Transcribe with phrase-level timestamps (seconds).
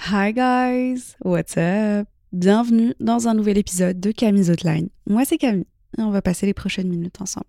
[0.00, 2.08] Hi guys, what's up?
[2.32, 4.88] Bienvenue dans un nouvel épisode de Camille's Outline.
[5.06, 5.66] Moi c'est Camille
[5.98, 7.48] et on va passer les prochaines minutes ensemble.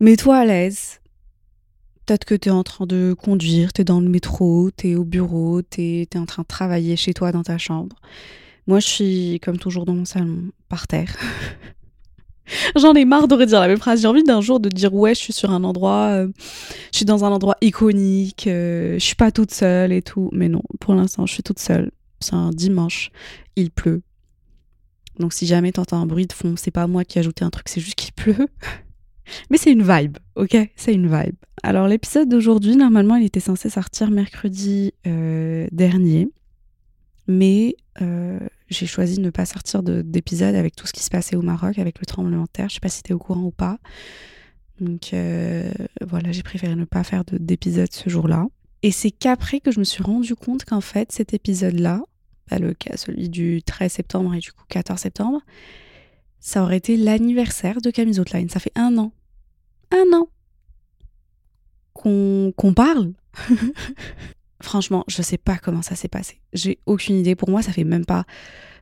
[0.00, 1.00] Mets-toi à l'aise?
[2.04, 4.94] Peut-être que tu es en train de conduire, tu es dans le métro, tu es
[4.96, 7.96] au bureau, tu es, en train de travailler chez toi dans ta chambre.
[8.66, 11.14] Moi je suis comme toujours dans mon salon, par terre.
[12.76, 14.02] J'en ai marre de redire la même phrase.
[14.02, 16.28] J'ai envie d'un jour de dire ouais, je suis sur un endroit, euh,
[16.92, 20.28] je suis dans un endroit iconique, euh, je suis pas toute seule et tout.
[20.32, 21.90] Mais non, pour l'instant, je suis toute seule.
[22.20, 23.10] C'est un dimanche,
[23.56, 24.02] il pleut.
[25.18, 27.50] Donc si jamais t'entends un bruit de fond, c'est pas moi qui ai ajouté un
[27.50, 28.46] truc, c'est juste qu'il pleut.
[29.50, 30.56] Mais c'est une vibe, ok?
[30.76, 31.36] C'est une vibe.
[31.62, 36.28] Alors l'épisode d'aujourd'hui, normalement, il était censé sortir mercredi euh, dernier.
[37.28, 37.76] Mais
[38.72, 41.78] j'ai choisi de ne pas sortir d'épisode avec tout ce qui se passait au Maroc,
[41.78, 42.68] avec le tremblement de terre.
[42.68, 43.78] Je sais pas si tu au courant ou pas.
[44.80, 45.70] Donc euh,
[46.00, 48.46] voilà, j'ai préféré ne pas faire d'épisode ce jour-là.
[48.82, 52.02] Et c'est qu'après que je me suis rendu compte qu'en fait, cet épisode-là,
[52.50, 55.40] bah, le cas, celui du 13 septembre et du coup 14 septembre,
[56.40, 58.48] ça aurait été l'anniversaire de Camille Outline.
[58.48, 59.12] Ça fait un an.
[59.92, 60.28] Un an
[61.94, 63.12] qu'on parle.
[64.62, 66.40] Franchement, je sais pas comment ça s'est passé.
[66.52, 67.34] J'ai aucune idée.
[67.34, 68.24] Pour moi, ça fait même pas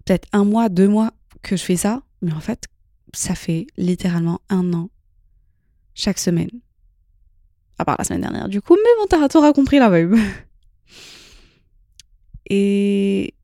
[0.04, 2.02] peut-être un mois, deux mois que je fais ça.
[2.20, 2.66] Mais en fait,
[3.14, 4.90] ça fait littéralement un an
[5.94, 6.50] chaque semaine.
[7.78, 8.76] À part la semaine dernière, du coup.
[8.76, 10.14] Mais bon, t'auras compris la vibe.
[12.50, 13.34] Et...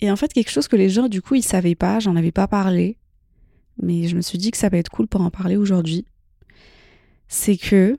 [0.00, 2.32] Et en fait, quelque chose que les gens, du coup, ils savaient pas, j'en avais
[2.32, 2.98] pas parlé.
[3.80, 6.04] Mais je me suis dit que ça va être cool pour en parler aujourd'hui.
[7.28, 7.96] C'est que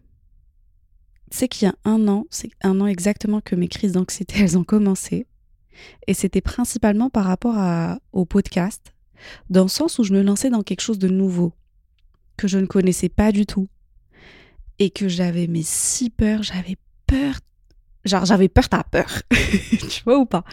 [1.33, 4.55] c'est qu'il y a un an, c'est un an exactement que mes crises d'anxiété, elles
[4.55, 5.25] ont commencé.
[6.05, 7.55] Et c'était principalement par rapport
[8.11, 8.94] au podcast,
[9.49, 11.53] dans le sens où je me lançais dans quelque chose de nouveau,
[12.38, 13.67] que je ne connaissais pas du tout.
[14.77, 16.77] Et que j'avais mes si peur, j'avais
[17.07, 17.39] peur.
[18.05, 19.23] Genre, j'avais peur, t'as peur.
[19.31, 20.44] tu vois ou pas?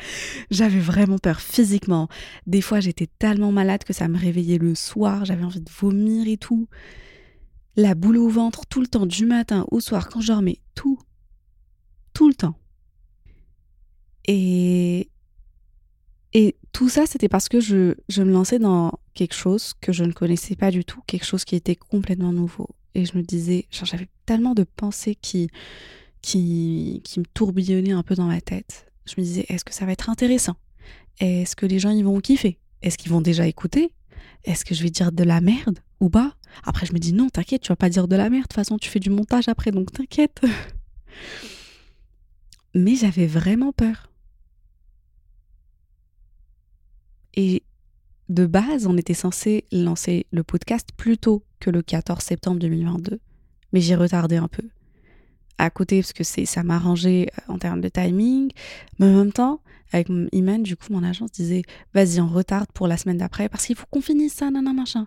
[0.50, 2.08] J'avais vraiment peur physiquement.
[2.46, 6.26] Des fois, j'étais tellement malade que ça me réveillait le soir, j'avais envie de vomir
[6.26, 6.68] et tout
[7.76, 10.98] la boule au ventre tout le temps, du matin au soir, quand je dormais, tout,
[12.12, 12.56] tout le temps.
[14.26, 15.08] Et,
[16.32, 20.04] et tout ça, c'était parce que je, je me lançais dans quelque chose que je
[20.04, 22.68] ne connaissais pas du tout, quelque chose qui était complètement nouveau.
[22.94, 25.48] Et je me disais, j'avais tellement de pensées qui,
[26.22, 28.86] qui, qui me tourbillonnaient un peu dans ma tête.
[29.06, 30.56] Je me disais, est-ce que ça va être intéressant?
[31.18, 32.58] Est-ce que les gens y vont kiffer?
[32.82, 33.92] Est-ce qu'ils vont déjà écouter?
[34.44, 36.36] Est-ce que je vais dire de la merde ou pas?
[36.64, 38.42] Après, je me dis non, t'inquiète, tu vas pas dire de la merde.
[38.42, 40.40] De toute façon, tu fais du montage après, donc t'inquiète.
[42.74, 44.10] Mais j'avais vraiment peur.
[47.34, 47.62] Et
[48.28, 53.20] de base, on était censé lancer le podcast plus tôt que le 14 septembre 2022.
[53.72, 54.68] Mais j'ai retardé un peu.
[55.58, 58.50] À côté, parce que ça m'arrangeait euh, en termes de timing.
[58.98, 59.60] Mais en même temps,
[59.92, 61.62] avec Iman, du coup, mon agence disait
[61.92, 65.06] vas-y, on retarde pour la semaine d'après parce qu'il faut qu'on finisse ça, nan, machin.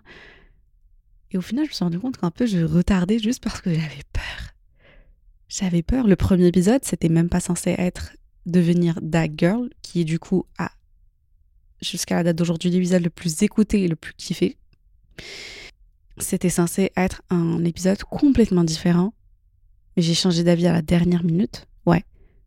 [1.34, 3.74] Et au final, je me suis rendu compte qu'un peu je retardais juste parce que
[3.74, 4.54] j'avais peur.
[5.48, 6.06] J'avais peur.
[6.06, 8.12] Le premier épisode, c'était même pas censé être
[8.46, 10.70] devenir That Girl, qui est du coup à
[11.82, 14.56] jusqu'à la date d'aujourd'hui l'épisode le plus écouté et le plus kiffé.
[16.18, 19.12] C'était censé être un épisode complètement différent.
[19.96, 21.66] Mais j'ai changé d'avis à la dernière minute.
[21.84, 22.04] Ouais,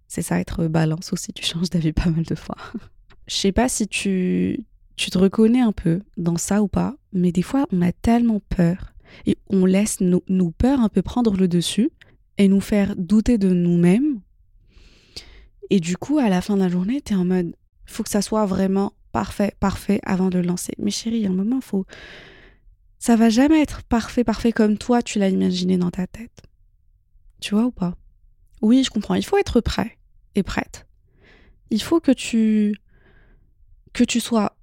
[0.08, 2.56] c'est ça être balance aussi, tu changes d'avis pas mal de fois.
[3.28, 4.66] Je sais pas si tu
[4.98, 8.42] tu te reconnais un peu dans ça ou pas, mais des fois on a tellement
[8.50, 8.94] peur
[9.26, 11.92] et on laisse nos, peurs un peu prendre le dessus
[12.38, 14.20] et nous faire douter de nous-mêmes.
[15.70, 17.56] Et du coup, à la fin de la journée, tu es en mode,
[17.86, 20.74] faut que ça soit vraiment parfait, parfait avant de le lancer.
[20.78, 21.86] Mais chérie, a un moment, faut...
[23.00, 26.44] Ça va jamais être parfait, parfait comme toi, tu l'as imaginé dans ta tête.
[27.40, 27.96] Tu vois ou pas?
[28.62, 29.16] Oui, je comprends.
[29.16, 29.98] Il faut être prêt
[30.36, 30.88] et prête.
[31.70, 32.76] Il faut que tu
[33.94, 34.57] que tu sois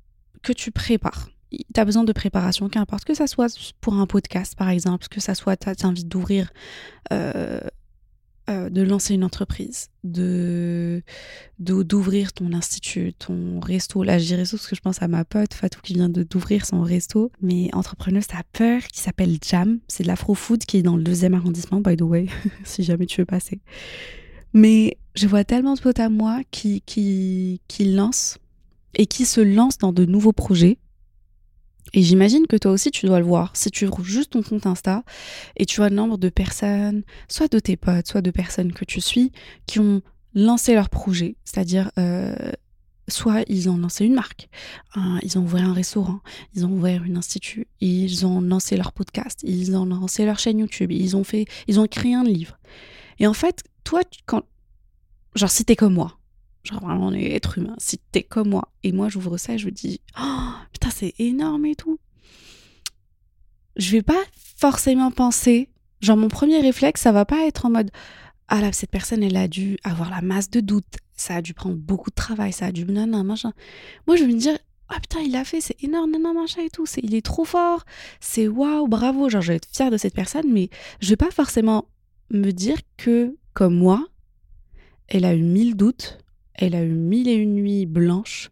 [0.44, 1.30] que tu prépares.
[1.50, 5.20] Tu as besoin de préparation, qu'importe, que ça soit pour un podcast par exemple, que
[5.20, 6.52] ça soit, tu as envie d'ouvrir
[7.12, 7.60] euh,
[8.50, 11.02] euh, de lancer une entreprise, de
[11.58, 14.02] d'ouvrir ton institut, ton resto.
[14.02, 16.66] Là, je dis resto parce que je pense à ma pote Fatou qui vient d'ouvrir
[16.66, 17.32] son resto.
[17.40, 19.78] Mais entrepreneuse, t'as peur, qui s'appelle Jam.
[19.88, 22.26] C'est de l'afro-food qui est dans le deuxième arrondissement, by the way,
[22.64, 23.60] si jamais tu veux passer.
[24.52, 28.36] Mais je vois tellement de potes à moi qui, qui, qui lancent
[28.96, 30.78] et qui se lancent dans de nouveaux projets
[31.92, 33.52] et j'imagine que toi aussi, tu dois le voir.
[33.54, 35.04] Si tu ouvres juste ton compte Insta
[35.56, 38.84] et tu vois le nombre de personnes, soit de tes potes, soit de personnes que
[38.84, 39.30] tu suis,
[39.66, 40.02] qui ont
[40.34, 41.36] lancé leur projet.
[41.44, 42.34] C'est-à-dire, euh,
[43.06, 44.48] soit ils ont lancé une marque,
[45.22, 46.20] ils ont ouvert un restaurant,
[46.54, 50.58] ils ont ouvert un institut, ils ont lancé leur podcast, ils ont lancé leur chaîne
[50.58, 52.58] YouTube, ils ont fait, ils ont écrit un livre.
[53.20, 54.42] Et en fait, toi, quand,
[55.36, 56.18] genre, si t'es comme moi,
[56.64, 57.74] Genre vraiment, on est être humain.
[57.78, 61.14] Si t'es comme moi, et moi j'ouvre ça et je me dis, oh putain, c'est
[61.18, 61.98] énorme et tout.
[63.76, 64.22] Je vais pas
[64.56, 65.68] forcément penser,
[66.00, 67.90] genre mon premier réflexe, ça va pas être en mode,
[68.48, 71.54] ah là, cette personne, elle a dû avoir la masse de doutes, ça a dû
[71.54, 73.52] prendre beaucoup de travail, ça a dû, non, non, machin.
[74.06, 74.56] Moi, je vais me dire,
[74.88, 77.24] ah putain, il l'a fait, c'est énorme, non, non, machin et tout, c'est, il est
[77.24, 77.84] trop fort,
[78.20, 80.70] c'est waouh, bravo, genre je vais être fière de cette personne, mais
[81.00, 81.88] je vais pas forcément
[82.30, 84.06] me dire que, comme moi,
[85.08, 86.18] elle a eu mille doutes,
[86.54, 88.50] elle a eu mille et une nuits blanches,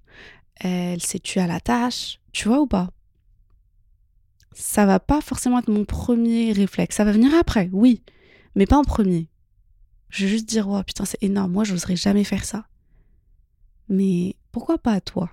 [0.56, 2.90] elle s'est tuée à la tâche, tu vois ou pas?
[4.52, 8.02] Ça va pas forcément être mon premier réflexe, ça va venir après, oui,
[8.54, 9.28] mais pas en premier.
[10.10, 12.66] Je vais juste dire, oh putain, c'est énorme, moi, je n'oserais jamais faire ça.
[13.88, 15.30] Mais pourquoi pas à toi?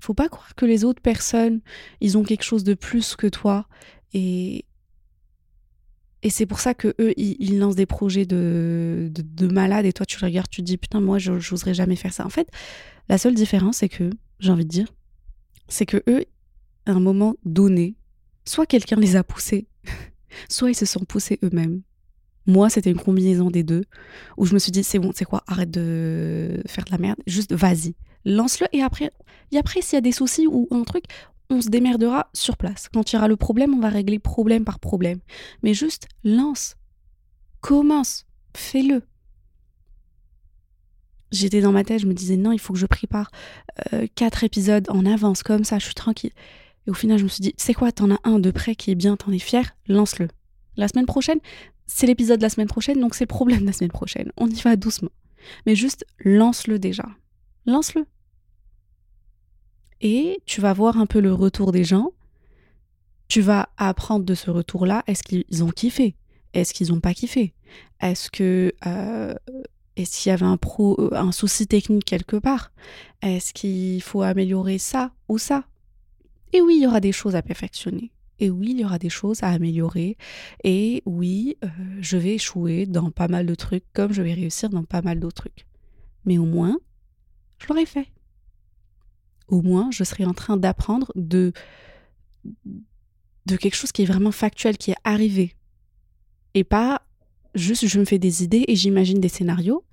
[0.00, 1.60] Faut pas croire que les autres personnes,
[2.00, 3.66] ils ont quelque chose de plus que toi.
[4.14, 4.64] Et,
[6.22, 10.04] et c'est pour ça que eux, ils, lancent des projets de, de, malades et toi,
[10.04, 12.26] tu regardes, tu te dis putain, moi, je n'oserais jamais faire ça.
[12.26, 12.48] En fait,
[13.08, 14.10] la seule différence, c'est que,
[14.40, 14.92] j'ai envie de dire,
[15.68, 16.24] c'est que eux,
[16.86, 17.94] à un moment donné,
[18.44, 19.68] soit quelqu'un les a poussés,
[20.48, 21.82] soit ils se sont poussés eux-mêmes.
[22.46, 23.84] Moi, c'était une combinaison des deux,
[24.36, 27.18] où je me suis dit, c'est bon, c'est quoi, arrête de faire de la merde,
[27.26, 27.94] juste vas-y,
[28.24, 29.12] lance-le, et après,
[29.52, 31.04] et après s'il y a des soucis ou un truc,
[31.50, 32.88] on se démerdera sur place.
[32.92, 35.20] Quand il y aura le problème, on va régler problème par problème.
[35.62, 36.76] Mais juste lance,
[37.60, 39.02] commence, fais-le.
[41.30, 43.30] J'étais dans ma tête, je me disais non, il faut que je prépare
[43.92, 46.32] euh, quatre épisodes en avance, comme ça, je suis tranquille.
[46.86, 48.90] Et au final, je me suis dit, c'est quoi, t'en as un de près qui
[48.90, 50.28] est bien, t'en es fier, lance-le.
[50.76, 51.38] La semaine prochaine,
[51.86, 54.32] c'est l'épisode de la semaine prochaine, donc c'est le problème de la semaine prochaine.
[54.36, 55.10] On y va doucement.
[55.66, 57.06] Mais juste lance-le déjà.
[57.66, 58.06] Lance-le
[60.00, 62.12] et tu vas voir un peu le retour des gens.
[63.28, 65.02] Tu vas apprendre de ce retour-là.
[65.06, 66.16] Est-ce qu'ils ont kiffé?
[66.54, 67.52] Est-ce qu'ils n'ont pas kiffé?
[68.00, 69.34] Est-ce que euh,
[69.96, 72.72] est-ce qu'il y avait euh, un souci technique quelque part?
[73.20, 75.64] Est-ce qu'il faut améliorer ça ou ça?
[76.52, 78.12] Et oui, il y aura des choses à perfectionner.
[78.38, 80.16] Et oui, il y aura des choses à améliorer.
[80.62, 81.68] Et oui, euh,
[82.00, 85.18] je vais échouer dans pas mal de trucs comme je vais réussir dans pas mal
[85.18, 85.66] d'autres trucs.
[86.24, 86.78] Mais au moins,
[87.58, 88.06] je l'aurais fait
[89.48, 91.52] au moins je serai en train d'apprendre de,
[93.46, 95.56] quelque chose qui est vraiment factuel, qui est arrivé.
[96.54, 97.02] Et pas
[97.54, 99.84] juste je me fais des idées et j'imagine des scénarios,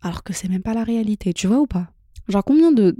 [0.00, 1.92] alors que c'est même pas la réalité, tu vois ou pas?
[2.28, 2.96] Genre combien de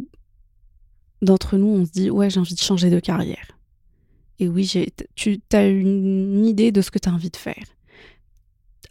[1.23, 3.59] d'entre nous on se dit ouais j'ai envie de changer de carrière?
[4.41, 4.69] Et oui,
[5.15, 7.65] tu as une idée de ce que tu as envie de faire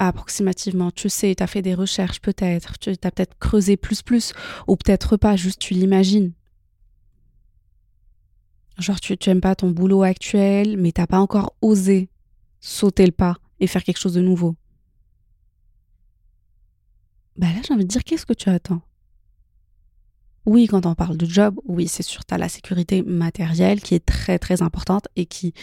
[0.07, 0.91] approximativement.
[0.91, 4.33] Tu sais, tu as fait des recherches peut-être, tu as peut-être creusé plus plus,
[4.67, 6.33] ou peut-être pas, juste tu l'imagines.
[8.79, 12.09] Genre tu n'aimes pas ton boulot actuel, mais t'as pas encore osé
[12.59, 14.55] sauter le pas et faire quelque chose de nouveau.
[17.37, 18.81] Bah là j'ai envie de dire qu'est-ce que tu attends?
[20.45, 23.95] Oui, quand on parle de job, oui, c'est sûr, tu as la sécurité matérielle qui
[23.95, 25.53] est très très importante et qui,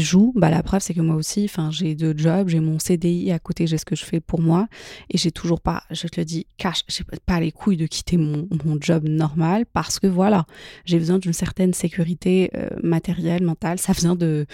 [0.00, 0.32] joue.
[0.34, 3.66] Bah, la preuve, c'est que moi aussi, j'ai deux jobs, j'ai mon CDI à côté,
[3.68, 4.66] j'ai ce que je fais pour moi
[5.08, 8.16] et j'ai toujours pas, je te le dis, cash, j'ai pas les couilles de quitter
[8.16, 10.46] mon, mon job normal parce que voilà,
[10.84, 13.78] j'ai besoin d'une certaine sécurité euh, matérielle, mentale.
[13.78, 14.46] Ça vient de,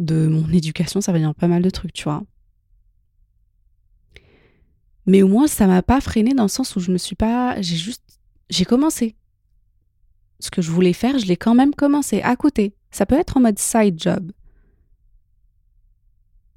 [0.00, 2.24] de mon éducation, ça vient de pas mal de trucs, tu vois.
[5.06, 7.60] Mais au moins, ça m'a pas freiné dans le sens où je me suis pas,
[7.60, 8.03] j'ai juste
[8.50, 9.16] j'ai commencé.
[10.40, 12.74] Ce que je voulais faire, je l'ai quand même commencé à côté.
[12.90, 14.32] Ça peut être en mode side job.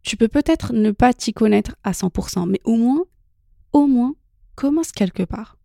[0.03, 3.03] Tu peux peut-être ne pas t'y connaître à 100%, mais au moins,
[3.73, 4.15] au moins,
[4.55, 5.57] commence quelque part.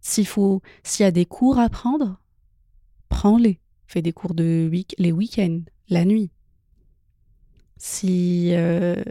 [0.00, 2.20] S'il faut, s'il y a des cours à prendre,
[3.08, 3.60] prends-les.
[3.86, 6.30] Fais des cours de week les week-ends, la nuit.
[7.76, 9.02] Si euh,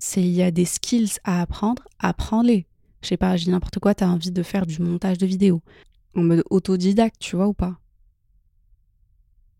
[0.00, 2.66] s'il y a des skills à apprendre, apprends-les
[3.02, 5.26] je sais pas, je dis n'importe quoi, tu as envie de faire du montage de
[5.26, 5.62] vidéo.
[6.14, 7.78] En mode autodidacte, tu vois ou pas?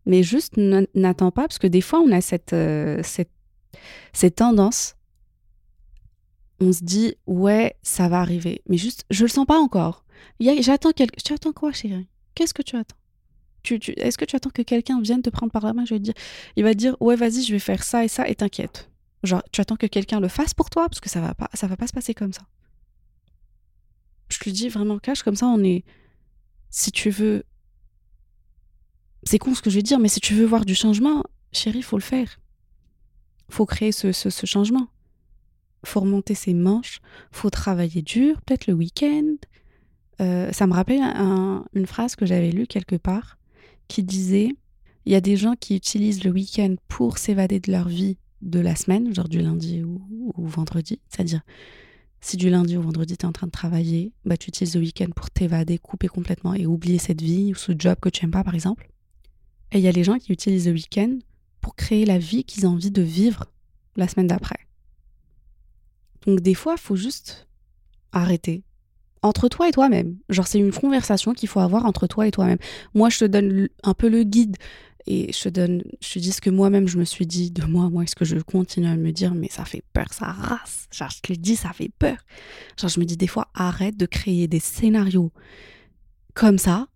[0.07, 3.31] Mais juste n'attends pas, parce que des fois, on a cette, euh, cette
[4.13, 4.97] Ces tendances,
[6.61, 8.63] on se dit, ouais, ça va arriver.
[8.69, 10.05] Mais juste, je le sens pas encore.
[10.41, 11.23] J'attends quelque...
[11.23, 12.09] Tu attends quoi, chérie?
[12.35, 12.97] Qu'est-ce que tu attends?
[13.97, 16.15] Est-ce que tu attends que quelqu'un vienne te prendre par la main je vais dire,
[16.57, 18.91] Il va te dire, ouais, vas-y, je vais faire ça et ça, et t'inquiète.
[19.23, 21.67] Genre, tu attends que quelqu'un le fasse pour toi, parce que ça va pas, ça
[21.67, 22.43] va pas se passer comme ça.
[24.31, 25.85] Je te dis vraiment cache, comme ça, on est...
[26.71, 27.45] Si tu veux...
[29.25, 31.83] C'est con ce que je vais dire, mais si tu veux voir du changement, chérie,
[31.83, 32.41] faut le faire.
[33.51, 34.89] Faut créer ce, ce, ce changement
[35.85, 39.37] faut remonter ses manches, faut travailler dur, peut-être le week-end.
[40.21, 41.01] Euh, ça me rappelle
[41.75, 43.39] une phrase que j'avais lue quelque part
[43.89, 44.51] qui disait
[45.07, 48.61] il y a des gens qui utilisent le week-end pour s'évader de leur vie de
[48.61, 50.01] la semaine, genre du lundi ou,
[50.37, 51.01] vendredi.
[51.09, 51.41] C'est-à-dire,
[52.21, 54.81] si du lundi au vendredi, tu es en train de travailler, bah, tu utilises le
[54.81, 58.33] week-end pour t'évader, couper complètement et oublier cette vie ou ce job que tu n'aimes
[58.33, 58.91] pas, par exemple.
[59.73, 61.19] Et il y a les gens qui utilisent le week-end
[61.61, 63.47] pour créer la vie qu'ils ont envie de vivre
[63.97, 64.59] la semaine d'après.
[66.27, 67.49] Donc des fois, il faut juste
[68.13, 68.65] arrêter.
[69.23, 70.17] Entre toi et toi-même.
[70.31, 72.59] Genre, c'est une conversation qu'il faut avoir entre toi et toi-même.
[72.95, 74.57] Moi, je te donne un peu le guide
[75.07, 77.89] et je te donne, je dis ce que moi-même je me suis dit de moi,
[77.91, 80.89] moi, est-ce que je continue à me dire, mais ça fait peur, ça race.
[80.93, 82.17] Genre, je te le dis, ça fait peur.
[82.79, 85.33] Genre, je me dis des fois, arrête de créer des scénarios
[86.35, 86.89] comme ça.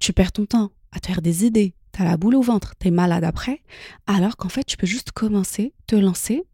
[0.00, 1.74] Tu perds ton temps à te faire des idées.
[1.92, 3.62] T'as la boule au ventre, t'es malade après.
[4.06, 6.44] Alors qu'en fait, tu peux juste commencer, te lancer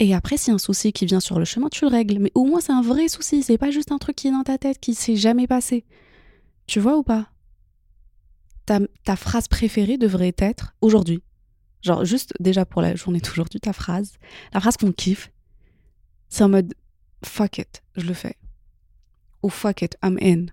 [0.00, 2.18] et après, s'il y a un souci qui vient sur le chemin, tu le règles.
[2.18, 3.42] Mais au moins, c'est un vrai souci.
[3.42, 5.84] C'est pas juste un truc qui est dans ta tête, qui s'est jamais passé.
[6.66, 7.28] Tu vois ou pas?
[9.04, 11.22] Ta, phrase préférée devrait être aujourd'hui.
[11.82, 14.12] Genre, juste déjà pour la journée d'aujourd'hui, ta phrase,
[14.52, 15.30] la phrase qu'on kiffe,
[16.28, 16.74] c'est en mode
[17.24, 18.36] fuck it, je le fais.
[19.42, 20.46] Ou fuck it, I'm in.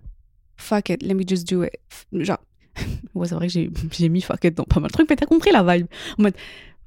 [0.56, 1.80] Fuck it, let me just do it.
[2.14, 2.40] Genre,
[3.14, 5.26] ouais, c'est vrai que j'ai mis fuck it dans pas mal de trucs, mais t'as
[5.26, 5.88] compris la vibe.
[6.18, 6.36] En mode,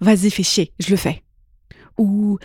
[0.01, 1.23] vas-y, fais chier, je le fais
[2.01, 2.39] ou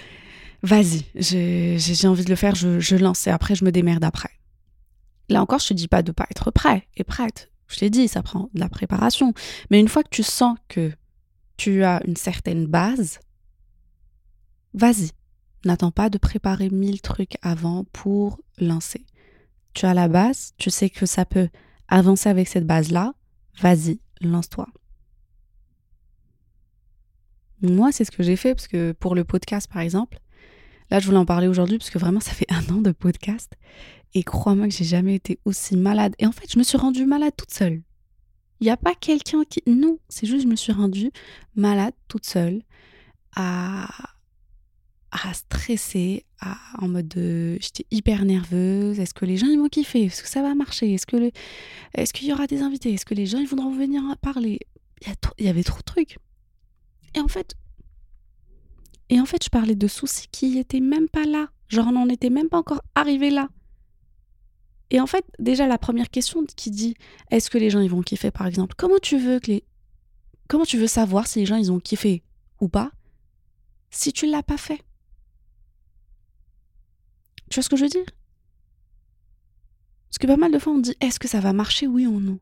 [0.63, 4.29] vas-y, j'ai envie de le faire, je, lance et après je me démerde après.
[5.29, 7.51] Là encore, je te dis pas de pas être prêt et prête.
[7.67, 9.33] Je t'ai dit, ça prend de la préparation.
[9.69, 10.91] Mais une fois que tu sens que
[11.57, 13.19] tu as une certaine base,
[14.73, 15.11] vas-y.
[15.63, 19.05] N'attends pas de préparer mille trucs avant pour lancer.
[19.73, 21.49] Tu as la base, tu sais que ça peut
[21.87, 23.13] avancer avec cette base-là,
[23.59, 24.67] vas-y, lance-toi.
[27.61, 30.19] Moi, c'est ce que j'ai fait, parce que pour le podcast, par exemple,
[30.91, 33.53] là, je voulais en parler aujourd'hui, parce que vraiment, ça fait un an de podcast.
[34.13, 36.15] Et crois-moi que j'ai jamais été aussi malade.
[36.19, 37.81] Et en fait, je me suis rendue malade toute seule.
[38.61, 39.61] Il n'y a pas quelqu'un qui...
[39.67, 41.11] Non, c'est juste je me suis rendue
[41.55, 42.61] malade toute seule,
[43.35, 43.87] à,
[45.11, 46.55] à stresser, à...
[46.79, 47.57] en mode de...
[47.59, 48.99] J'étais hyper nerveuse.
[48.99, 50.05] Est-ce que les gens, ils vont kiffer?
[50.05, 50.93] Est-ce que ça va marcher?
[50.93, 51.31] Est-ce que.
[51.93, 52.93] Est-ce qu'il y aura des invités?
[52.93, 54.59] Est-ce que les gens, ils voudront venir parler?
[55.01, 56.17] Il y, il y avait trop de trucs.
[57.15, 57.55] Et en fait,
[59.09, 61.49] et en fait, je parlais de soucis qui étaient même pas là.
[61.67, 63.49] Genre, on n'en était même pas encore arrivé là.
[64.89, 66.95] Et en fait, déjà, la première question qui dit
[67.31, 68.75] est-ce que les gens ils vont kiffer, par exemple?
[68.77, 69.63] Comment tu veux que les.
[70.47, 72.23] Comment tu veux savoir si les gens ils ont kiffé
[72.59, 72.91] ou pas
[73.89, 74.83] si tu ne l'as pas fait?
[77.49, 78.05] Tu vois ce que je veux dire?
[80.09, 82.19] Parce que pas mal de fois on dit est-ce que ça va marcher, oui ou
[82.19, 82.39] non?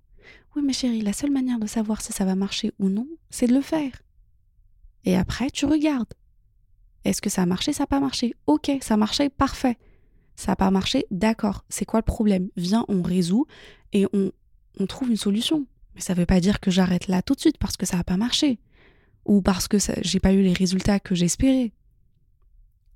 [0.56, 3.48] Oui, mais chérie, la seule manière de savoir si ça va marcher ou non, c'est
[3.48, 3.94] de le faire.
[5.06, 6.14] Et après, tu regardes.
[7.06, 9.78] Est-ce que ça a marché, ça n'a pas marché Ok, ça a marché, parfait.
[10.36, 11.66] Ça n'a pas marché, d'accord.
[11.70, 12.50] C'est quoi le problème?
[12.56, 13.46] Viens, on résout
[13.92, 14.32] et on,
[14.80, 15.66] on trouve une solution.
[15.96, 17.98] Mais ça ne veut pas dire que j'arrête là tout de suite parce que ça
[17.98, 18.60] n'a pas marché.
[19.26, 21.72] Ou parce que j'ai pas eu les résultats que j'espérais.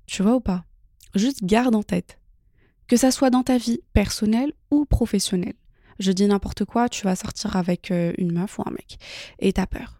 [0.06, 0.64] Tu vois ou pas?
[1.14, 2.18] Juste garde en tête.
[2.86, 5.54] Que ça soit dans ta vie personnelle ou professionnelle.
[5.98, 8.98] Je dis n'importe quoi, tu vas sortir avec euh, une meuf ou un mec
[9.40, 9.97] et t'as peur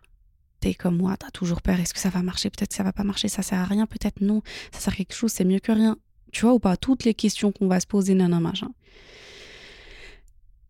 [0.61, 2.93] t'es comme moi, t'as toujours peur, est-ce que ça va marcher, peut-être que ça va
[2.93, 5.61] pas marcher, ça sert à rien, peut-être non, ça sert à quelque chose, c'est mieux
[5.61, 5.97] que rien.
[6.33, 8.73] Tu vois ou pas Toutes les questions qu'on va se poser, nana machin.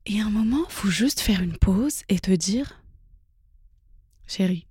[0.06, 2.82] Et à un moment, faut juste faire une pause et te dire,
[4.26, 4.66] chérie,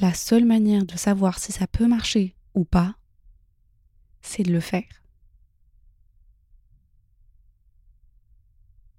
[0.00, 2.96] la seule manière de savoir si ça peut marcher ou pas,
[4.22, 5.02] c'est de le faire.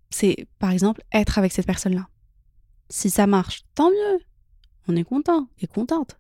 [0.10, 2.08] C'est, par exemple, être avec cette personne-là.
[2.90, 4.20] Si ça marche, tant mieux
[4.88, 6.20] on est content et contente.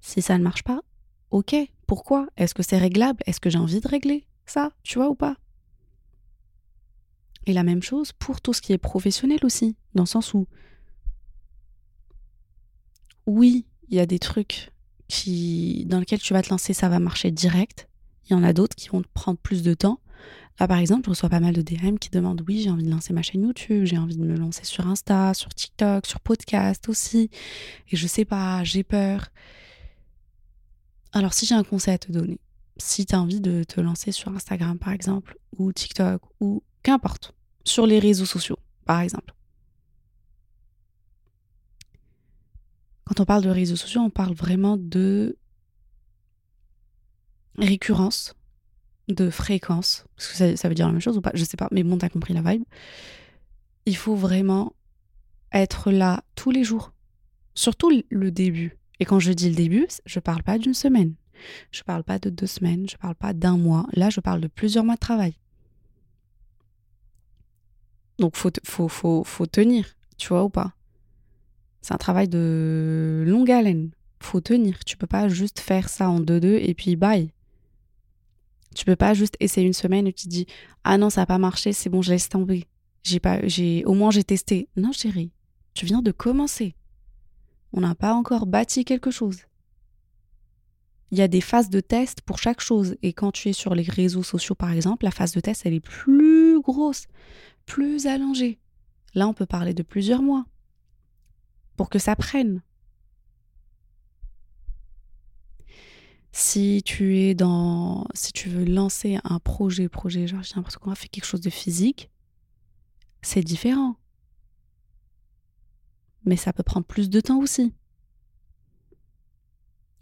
[0.00, 0.80] Si ça ne marche pas,
[1.30, 1.54] ok,
[1.86, 2.26] pourquoi?
[2.36, 3.22] Est-ce que c'est réglable?
[3.26, 5.36] Est-ce que j'ai envie de régler ça, tu vois ou pas?
[7.46, 10.46] Et la même chose pour tout ce qui est professionnel aussi, dans le sens où,
[13.26, 14.72] oui, il y a des trucs
[15.08, 17.88] qui, dans lesquels tu vas te lancer, ça va marcher direct.
[18.24, 20.00] Il y en a d'autres qui vont te prendre plus de temps.
[20.60, 22.90] Là, par exemple, je reçois pas mal de DM qui demandent oui, j'ai envie de
[22.90, 26.88] lancer ma chaîne YouTube, j'ai envie de me lancer sur Insta, sur TikTok, sur podcast
[26.88, 27.30] aussi.
[27.90, 29.28] Et je sais pas, j'ai peur.
[31.12, 32.38] Alors si j'ai un conseil à te donner,
[32.76, 37.86] si tu envie de te lancer sur Instagram par exemple, ou TikTok, ou qu'importe, sur
[37.86, 39.34] les réseaux sociaux par exemple.
[43.04, 45.36] Quand on parle de réseaux sociaux, on parle vraiment de
[47.58, 48.34] récurrence,
[49.08, 51.68] de fréquence, parce que ça, veut dire la même chose ou pas, je sais pas,
[51.72, 52.64] mais bon, t'as compris la vibe.
[53.86, 54.74] Il faut vraiment
[55.52, 56.92] être là tous les jours,
[57.54, 58.78] surtout le début.
[59.00, 61.14] Et quand je dis le début, je parle pas d'une semaine,
[61.70, 63.86] je parle pas de deux semaines, je parle pas d'un mois.
[63.94, 65.34] Là, je parle de plusieurs mois de travail.
[68.18, 70.72] Donc, faut, faut, faut, faut tenir, tu vois ou pas?
[71.80, 73.90] C'est un travail de longue haleine.
[74.20, 74.84] Faut tenir.
[74.84, 77.32] Tu peux pas juste faire ça en deux-deux et puis bye.
[78.74, 80.46] Tu peux pas juste essayer une semaine et tu te dis
[80.84, 82.66] ah non ça n'a pas marché c'est bon je laisse tomber.
[83.02, 85.32] J'ai pas j'ai au moins j'ai testé non chérie.
[85.74, 86.74] Tu viens de commencer.
[87.72, 89.38] On n'a pas encore bâti quelque chose.
[91.10, 92.96] Il y a des phases de test pour chaque chose.
[93.02, 95.74] Et quand tu es sur les réseaux sociaux par exemple la phase de test elle
[95.74, 97.06] est plus grosse
[97.66, 98.58] plus allongée.
[99.14, 100.44] Là on peut parler de plusieurs mois
[101.76, 102.62] pour que ça prenne
[106.32, 111.50] Si tu veux lancer un projet, projet, genre l'impression qu'on va faire quelque chose de
[111.50, 112.10] physique,
[113.20, 113.96] c'est différent.
[116.24, 117.74] Mais ça peut prendre plus de temps aussi.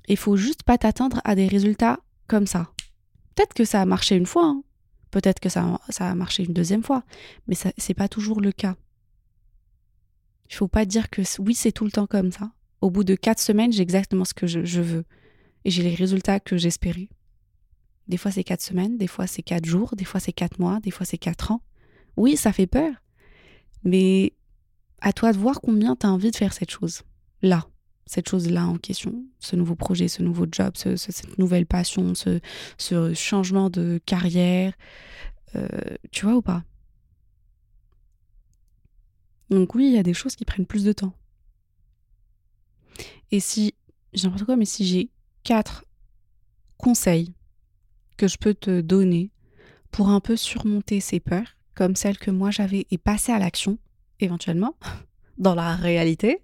[0.06, 2.70] Il faut juste pas t'attendre à des résultats comme ça.
[3.34, 4.62] Peut-être que ça a marché une fois, hein.
[5.10, 7.04] peut-être que ça, ça, a marché une deuxième fois,
[7.49, 8.76] mais ce n'est pas toujours le cas.
[10.49, 12.52] Il faut pas dire que oui, c'est tout le temps comme ça.
[12.80, 15.04] Au bout de quatre semaines, j'ai exactement ce que je veux
[15.64, 17.09] et j'ai les résultats que j'espérais.
[18.09, 20.81] Des fois c'est quatre semaines, des fois c'est quatre jours, des fois c'est quatre mois,
[20.81, 21.62] des fois c'est quatre ans.
[22.17, 22.93] Oui, ça fait peur,
[23.85, 24.33] mais
[25.00, 27.02] à toi de voir combien tu as envie de faire cette chose.
[27.43, 27.67] Là,
[28.07, 32.40] cette chose-là en question, ce nouveau projet, ce nouveau job, cette nouvelle passion, ce,
[33.14, 34.75] changement de carrière.
[35.55, 35.69] Euh,
[36.11, 36.64] tu vois ou pas?
[39.49, 41.12] Donc oui, il y a des choses qui prennent plus de temps.
[43.31, 43.75] Et si,
[44.12, 45.11] j'ai n'importe quoi, mais si j'ai
[45.42, 45.85] quatre
[46.76, 47.35] conseils
[48.16, 49.31] que je peux te donner
[49.90, 53.79] pour un peu surmonter ces peurs, comme celles que moi j'avais, et passer à l'action,
[54.20, 54.76] éventuellement,
[55.38, 56.42] dans la réalité,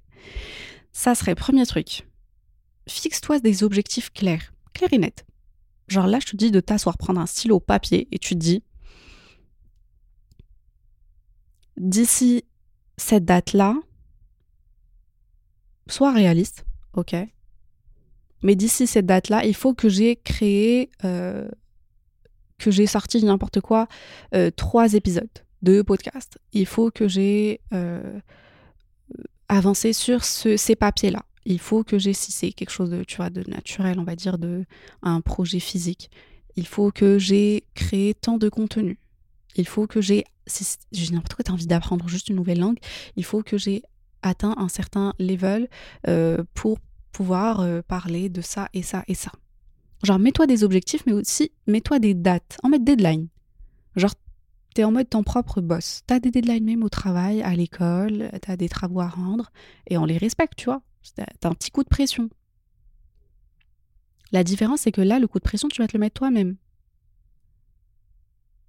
[0.92, 2.08] ça serait premier truc.
[2.88, 5.26] Fixe-toi des objectifs clairs, clairs et nets.
[5.88, 8.62] Genre là, je te dis de t'asseoir, prendre un stylo papier et tu te dis,
[11.76, 12.44] d'ici
[12.96, 13.76] cette date-là,
[15.86, 17.14] sois réaliste, ok?
[18.42, 21.48] Mais d'ici cette date-là, il faut que j'ai créé, euh,
[22.58, 23.88] que j'ai sorti n'importe quoi,
[24.34, 25.28] euh, trois épisodes
[25.62, 26.38] de podcast.
[26.52, 28.20] Il faut que j'ai euh,
[29.48, 31.24] avancé sur ces papiers-là.
[31.44, 34.64] Il faut que j'ai, si c'est quelque chose de, naturel, on va dire, de
[35.02, 36.10] un projet physique.
[36.56, 38.98] Il faut que j'ai créé tant de contenu.
[39.56, 42.58] Il faut que j'ai, si j'ai n'importe quoi, tu as envie d'apprendre juste une nouvelle
[42.58, 42.78] langue,
[43.16, 43.82] il faut que j'ai
[44.22, 45.68] atteint un certain level
[46.54, 46.78] pour
[47.16, 49.32] pouvoir euh, parler de ça et ça et ça.
[50.02, 53.28] Genre, mets-toi des objectifs, mais aussi mets-toi des dates, en mode deadline.
[53.96, 54.12] Genre,
[54.74, 56.02] t'es en mode ton propre boss.
[56.06, 59.50] T'as des deadlines même au travail, à l'école, t'as des travaux à rendre,
[59.88, 60.82] et on les respecte, tu vois.
[61.14, 62.28] T'as un petit coup de pression.
[64.30, 66.56] La différence, c'est que là, le coup de pression, tu vas te le mettre toi-même.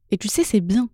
[0.09, 0.89] Et tu sais, c'est bien.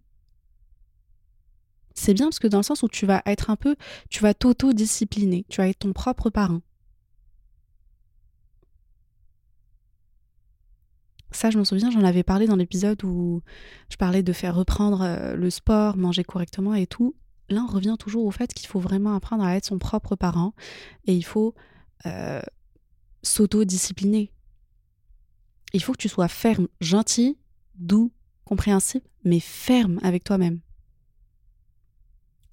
[1.94, 3.76] C'est bien parce que dans le sens où tu vas être un peu,
[4.10, 6.64] tu vas t'auto-discipliner, tu vas être ton propre parrain.
[11.34, 13.42] Ça, je m'en souviens, j'en avais parlé dans l'épisode où
[13.90, 17.16] je parlais de faire reprendre euh, le sport, manger correctement et tout.
[17.50, 20.54] Là, on revient toujours au fait qu'il faut vraiment apprendre à être son propre parent
[21.06, 21.56] et il faut
[22.06, 22.42] euh,
[23.24, 24.32] s'auto-discipliner.
[25.74, 27.38] Il faut que tu sois ferme, gentil,
[27.76, 28.12] doux,
[28.46, 30.60] compréhensible, mais ferme avec toi-même.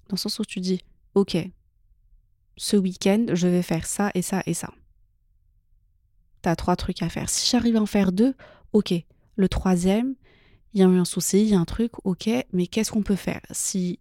[0.09, 0.81] Dans le sens où tu dis,
[1.13, 1.37] ok,
[2.57, 4.71] ce week-end, je vais faire ça et ça et ça.
[6.41, 7.29] T'as trois trucs à faire.
[7.29, 8.35] Si j'arrive à en faire deux,
[8.73, 8.93] ok,
[9.35, 10.15] le troisième,
[10.73, 13.03] il y a eu un souci, il y a un truc, ok, mais qu'est-ce qu'on
[13.03, 13.41] peut faire?
[13.51, 13.99] Si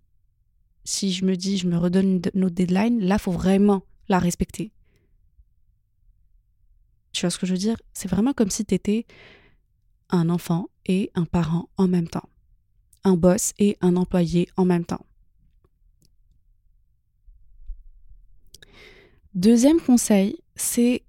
[0.87, 4.73] je me dis, je me redonne une autre deadline, là, faut vraiment la respecter.
[7.13, 7.77] Tu vois ce que je veux dire?
[7.93, 9.07] C'est vraiment comme si tu étais
[10.11, 12.29] un enfant et un parent en même temps.
[13.03, 15.05] Un boss et un employé en même temps.
[19.35, 21.03] Deuxième conseil, c'est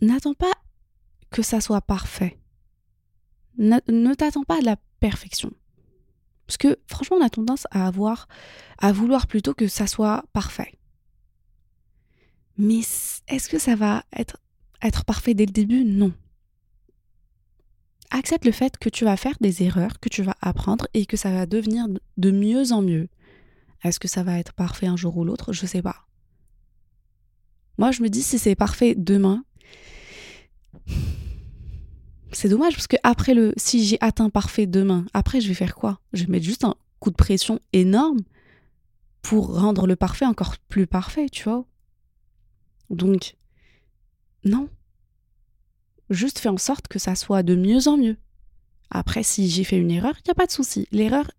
[0.00, 0.52] n'attends pas
[1.34, 2.38] que ça soit parfait.
[3.58, 5.52] Ne, t'attends pas à la perfection.
[6.46, 8.28] Parce que franchement, on a tendance à avoir,
[8.78, 10.78] à vouloir plutôt que ça soit parfait.
[12.56, 12.80] Mais
[13.26, 14.36] est-ce que ça va être
[14.80, 15.84] être parfait dès le début?
[15.84, 16.12] Non.
[18.10, 21.16] Accepte le fait que tu vas faire des erreurs, que tu vas apprendre et que
[21.16, 23.08] ça va devenir de mieux en mieux.
[23.82, 25.52] Est-ce que ça va être parfait un jour ou l'autre?
[25.52, 26.06] Je sais pas.
[27.76, 29.44] Moi, je me dis si c'est parfait demain,
[32.34, 35.74] c'est dommage parce que après le si j'ai atteint parfait demain, après je vais faire
[35.74, 36.00] quoi?
[36.12, 38.20] Je vais mettre juste un coup de pression énorme
[39.22, 41.64] pour rendre le parfait encore plus parfait, tu vois?
[42.90, 43.36] Donc
[44.44, 44.68] non.
[46.10, 48.16] Juste fais en sorte que ça soit de mieux en mieux.
[48.90, 50.86] Après si j'ai fait une erreur, il n'y a pas de souci.
[50.92, 51.30] L'erreur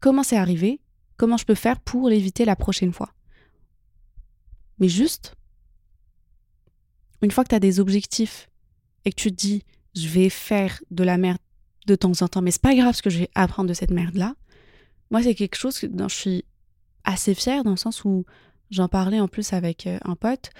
[0.00, 0.80] comment c'est arrivé?
[1.16, 3.12] Comment je peux faire pour l'éviter la prochaine fois?
[4.78, 5.36] Mais juste
[7.22, 8.50] une fois que tu as des objectifs
[9.04, 9.62] et que tu te dis
[9.94, 11.38] je vais faire de la merde
[11.86, 13.90] de temps en temps, mais c'est pas grave ce que je vais apprendre de cette
[13.90, 14.34] merde-là.
[15.10, 16.44] Moi, c'est quelque chose dont je suis
[17.04, 18.24] assez fière dans le sens où
[18.70, 20.50] j'en parlais en plus avec euh, un pote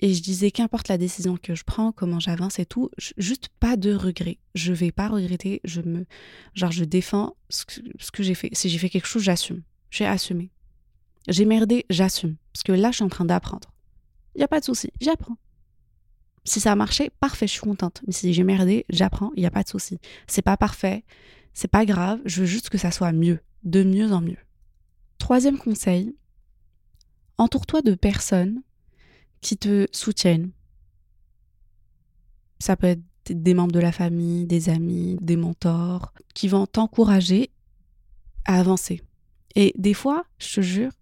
[0.00, 3.76] et je disais qu'importe la décision que je prends, comment j'avance et tout, juste pas
[3.76, 4.38] de regret.
[4.54, 6.06] Je vais pas regretter, je me
[6.54, 7.80] genre je défends ce que,
[8.12, 8.48] que j'ai fait.
[8.52, 9.62] Si j'ai fait quelque chose, j'assume.
[9.90, 10.50] J'ai assumé.
[11.28, 13.70] J'ai merdé, j'assume parce que là je suis en train d'apprendre.
[14.34, 15.36] Il y a pas de souci, j'apprends.
[16.44, 18.02] Si ça a marché, parfait, je suis contente.
[18.06, 19.98] Mais si j'ai merdé, j'apprends, il n'y a pas de souci.
[20.26, 21.04] C'est pas parfait,
[21.52, 24.38] c'est pas grave, je veux juste que ça soit mieux, de mieux en mieux.
[25.18, 26.16] Troisième conseil,
[27.38, 28.62] entoure-toi de personnes
[29.40, 30.50] qui te soutiennent.
[32.58, 37.50] Ça peut être des membres de la famille, des amis, des mentors, qui vont t'encourager
[38.44, 39.02] à avancer.
[39.56, 40.92] Et des fois, je te jure,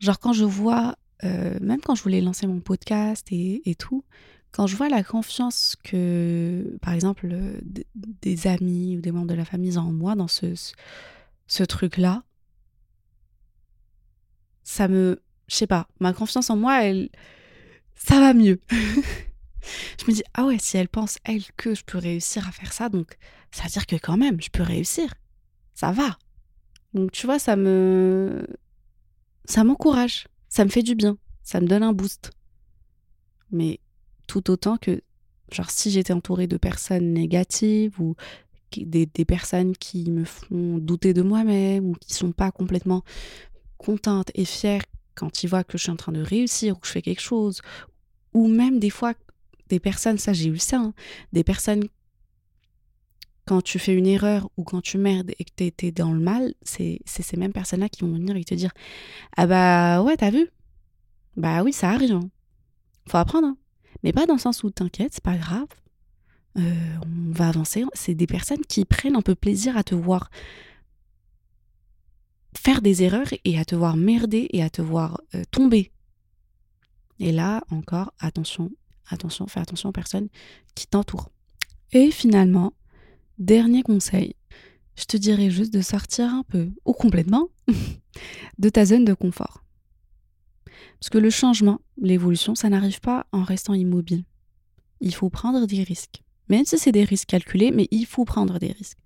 [0.00, 4.04] genre quand je vois, euh, même quand je voulais lancer mon podcast et, et tout,
[4.52, 7.28] quand je vois la confiance que, par exemple,
[7.64, 10.54] des amis ou des membres de la famille ont en moi dans ce,
[11.46, 12.24] ce, truc-là,
[14.64, 15.22] ça me.
[15.46, 17.10] Je sais pas, ma confiance en moi, elle.
[17.94, 18.60] Ça va mieux.
[18.70, 22.72] je me dis, ah ouais, si elle pense, elle, que je peux réussir à faire
[22.72, 23.18] ça, donc
[23.52, 25.14] ça veut dire que quand même, je peux réussir.
[25.74, 26.18] Ça va.
[26.92, 28.46] Donc tu vois, ça me.
[29.44, 30.26] Ça m'encourage.
[30.48, 31.16] Ça me fait du bien.
[31.42, 32.32] Ça me donne un boost.
[33.52, 33.80] Mais
[34.30, 35.02] tout autant que,
[35.50, 38.14] genre, si j'étais entourée de personnes négatives ou
[38.76, 43.02] des, personnes qui me font douter de moi-même ou qui sont pas complètement
[43.76, 44.84] contentes et fières
[45.16, 47.20] quand ils voient que je suis en train de réussir ou que je fais quelque
[47.20, 47.60] chose,
[48.32, 49.14] ou même des fois
[49.68, 50.94] des personnes, ça j'ai eu ça, hein,
[51.32, 51.82] des personnes
[53.46, 56.20] quand tu fais une erreur ou quand tu merdes et que tu étais dans le
[56.20, 58.70] mal, c'est ces mêmes personnes-là qui vont venir et te dire
[59.36, 60.48] Ah bah ouais, t'as vu?
[61.36, 62.12] Bah oui, ça arrive.
[62.12, 62.30] Hein.
[63.08, 63.48] Faut apprendre.
[63.48, 63.56] Hein.
[64.02, 65.68] Mais pas dans le sens où t'inquiète, c'est pas grave.
[66.58, 67.84] Euh, on va avancer.
[67.92, 70.30] C'est des personnes qui prennent un peu plaisir à te voir
[72.56, 75.92] faire des erreurs et à te voir merder et à te voir euh, tomber.
[77.18, 78.70] Et là, encore, attention,
[79.08, 80.28] attention, fais attention aux personnes
[80.74, 81.30] qui t'entourent.
[81.92, 82.72] Et finalement,
[83.38, 84.34] dernier conseil,
[84.96, 87.48] je te dirais juste de sortir un peu, ou complètement,
[88.58, 89.64] de ta zone de confort.
[90.98, 94.24] Parce que le changement, l'évolution, ça n'arrive pas en restant immobile.
[95.00, 96.22] Il faut prendre des risques.
[96.48, 98.98] Même si c'est des risques calculés, mais il faut prendre des risques.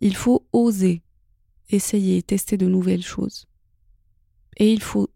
[0.00, 1.02] Il faut oser,
[1.70, 3.46] essayer, tester de nouvelles choses.
[4.58, 5.08] Et il faut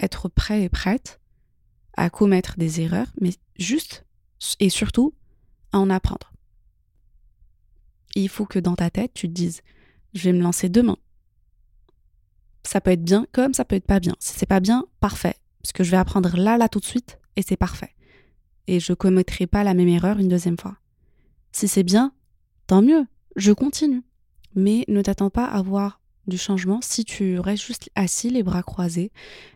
[0.00, 1.20] être prêt et prête
[1.96, 4.04] à commettre des erreurs, mais juste
[4.58, 5.14] et surtout
[5.72, 6.32] à en apprendre.
[8.16, 9.62] il faut que dans ta tête, tu te dises,
[10.14, 10.96] je vais me lancer demain
[12.62, 14.14] ça peut être bien comme ça peut être pas bien.
[14.18, 15.36] Si c'est pas bien, parfait.
[15.62, 17.94] Parce que je vais apprendre là, là, tout de suite, et c'est parfait.
[18.66, 20.76] Et je commettrai pas la même erreur une deuxième fois.
[21.52, 22.12] Si c'est bien,
[22.66, 24.02] tant mieux, je continue.
[24.54, 28.62] Mais ne t'attends pas à voir du changement si tu restes juste assis, les bras
[28.62, 29.12] croisés,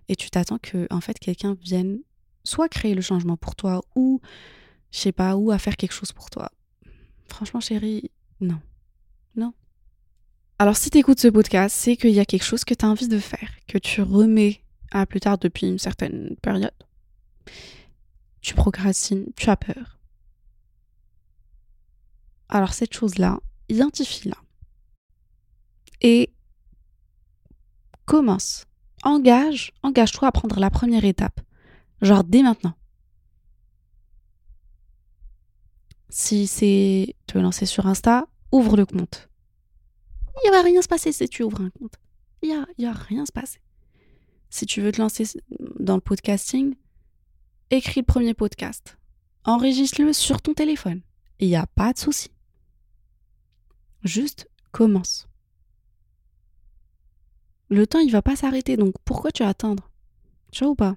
[0.08, 2.00] et tu t'attends que, en fait, quelqu'un vienne
[2.42, 4.20] soit créer le changement pour toi, ou,
[4.90, 6.50] je sais pas, ou à faire quelque chose pour toi.
[7.28, 8.60] Franchement, chérie, non.
[9.36, 9.52] Non.
[10.58, 12.88] Alors si tu écoutes ce podcast, c'est qu'il y a quelque chose que tu as
[12.88, 14.62] envie de faire, que tu remets
[14.92, 16.70] à plus tard depuis une certaine période.
[18.40, 19.98] Tu procrastines, tu as peur.
[22.48, 24.36] Alors cette chose-là, identifie-la.
[26.02, 26.32] Et
[28.04, 28.66] commence.
[29.02, 31.40] Engage, engage-toi à prendre la première étape.
[32.00, 32.74] Genre dès maintenant.
[36.10, 39.28] Si c'est te lancer sur Insta, ouvre le compte
[40.44, 41.94] il va rien se passer si tu ouvres un compte.
[42.42, 43.60] Il y a, y a rien se passer.
[44.50, 45.24] Si tu veux te lancer
[45.80, 46.74] dans le podcasting,
[47.70, 48.98] écris le premier podcast.
[49.44, 51.00] Enregistre-le sur ton téléphone.
[51.38, 52.30] Il n'y a pas de souci.
[54.02, 55.28] Juste commence.
[57.68, 59.90] Le temps, il va pas s'arrêter, donc pourquoi tu vas attendre?
[60.52, 60.96] Tu vois ou pas?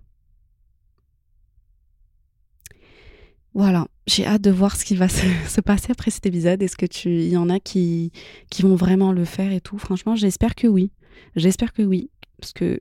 [3.57, 6.61] Voilà, j'ai hâte de voir ce qui va se, passer après cet épisode.
[6.61, 8.11] Est-ce que tu, y en a qui,
[8.51, 9.79] qui vont vraiment le faire et tout?
[9.79, 10.91] Franchement, j'espère que oui.
[11.35, 12.79] J'espère que oui, parce que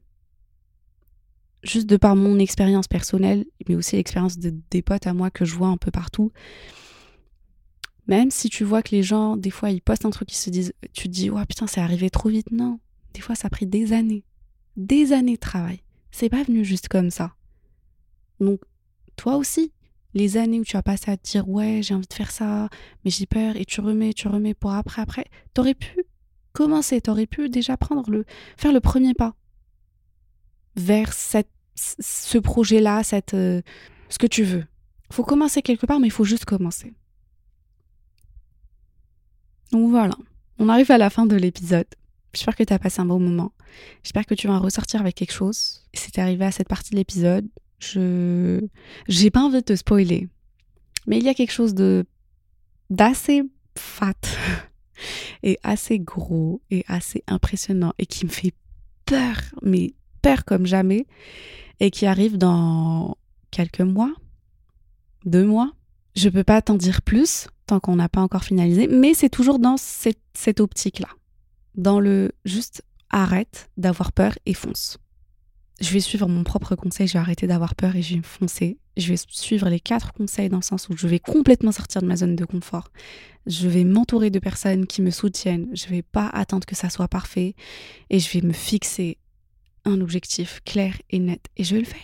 [1.63, 5.55] juste de par mon expérience personnelle, mais aussi l'expérience des potes à moi que je
[5.55, 6.31] vois un peu partout,
[8.07, 10.51] même si tu vois que les gens, des fois, ils postent un truc, ils se
[10.51, 12.53] disent, tu te dis, oh putain, c'est arrivé trop vite.
[12.53, 12.81] Non,
[13.15, 14.25] des fois, ça a pris des années,
[14.77, 15.81] des années de travail.
[16.11, 17.35] C'est pas venu juste comme ça.
[18.41, 18.61] Donc,
[19.17, 19.73] toi aussi,
[20.17, 22.71] les années où tu as passé à te dire, ouais, j'ai envie de faire ça,
[23.05, 26.05] mais j'ai peur, et tu remets, tu remets pour après, après, t'aurais pu
[26.55, 28.25] commencer, t'aurais pu déjà prendre le,
[28.57, 29.35] faire le premier pas
[30.75, 33.61] vers cette, ce projet-là, cette, euh,
[34.09, 34.65] ce que tu veux.
[35.13, 36.95] Faut commencer quelque part, mais il faut juste commencer.
[39.71, 40.17] Donc voilà,
[40.59, 41.87] on arrive à la fin de l'épisode.
[42.33, 43.53] J'espère que tu as passé un bon moment.
[44.03, 45.87] J'espère que tu vas ressortir avec quelque chose.
[45.93, 47.47] Si t'es arrivé à cette partie de l'épisode,
[47.79, 48.61] je
[49.09, 50.29] j'ai pas envie de te spoiler.
[51.07, 52.05] Mais il y a quelque chose de
[52.91, 53.43] d'assez
[53.77, 54.15] fat
[55.43, 58.55] et assez gros et assez impressionnant et qui me fait
[59.05, 61.07] peur, mais peur comme jamais
[61.81, 63.17] et qui arrive dans
[63.51, 64.13] quelques mois,
[65.25, 65.73] deux mois.
[66.15, 69.59] Je peux pas t'en dire plus tant qu'on n'a pas encore finalisé, mais c'est toujours
[69.59, 71.09] dans cette, cette optique-là.
[71.75, 74.99] Dans le juste arrête d'avoir peur et fonce.
[75.81, 78.79] Je vais suivre mon propre conseil, je vais arrêter d'avoir peur et je vais foncer.
[78.97, 82.07] Je vais suivre les quatre conseils dans le sens où je vais complètement sortir de
[82.07, 82.91] ma zone de confort.
[83.47, 85.69] Je vais m'entourer de personnes qui me soutiennent.
[85.75, 87.55] Je vais pas attendre que ça soit parfait
[88.09, 89.19] et je vais me fixer
[89.85, 92.01] un objectif clair et net et je vais le faire.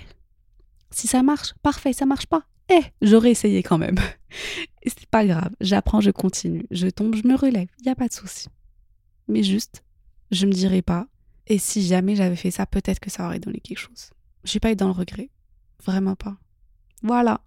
[0.91, 2.45] Si ça marche, parfait, ça marche pas.
[2.71, 3.97] Eh, j'aurais essayé quand même.
[4.87, 8.09] C'est pas grave, j'apprends, je continue, je tombe, je me relève, il y a pas
[8.09, 8.49] de souci.
[9.29, 9.83] Mais juste,
[10.31, 11.07] je me dirai pas
[11.46, 14.11] et si jamais j'avais fait ça, peut-être que ça aurait donné quelque chose.
[14.44, 15.31] J'ai pas été dans le regret,
[15.85, 16.37] vraiment pas.
[17.02, 17.40] Voilà.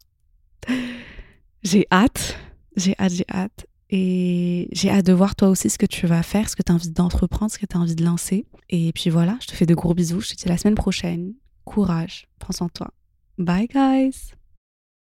[1.64, 2.38] J'ai hâte,
[2.78, 3.66] j'ai hâte, j'ai hâte.
[3.90, 6.72] Et j'ai hâte de voir toi aussi ce que tu vas faire, ce que tu
[6.72, 8.46] as envie d'entreprendre, ce que tu as envie de lancer.
[8.70, 10.22] Et puis voilà, je te fais de gros bisous.
[10.22, 11.34] Je te dis à la semaine prochaine.
[11.64, 12.92] Courage, soin de toi.
[13.40, 14.36] Bye guys